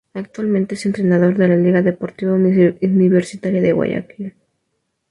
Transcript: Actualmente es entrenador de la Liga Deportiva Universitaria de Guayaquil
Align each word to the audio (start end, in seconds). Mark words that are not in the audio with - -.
Actualmente 0.15 0.73
es 0.73 0.87
entrenador 0.87 1.35
de 1.37 1.47
la 1.47 1.55
Liga 1.55 1.83
Deportiva 1.83 2.33
Universitaria 2.33 3.61
de 3.61 3.71
Guayaquil 3.71 4.33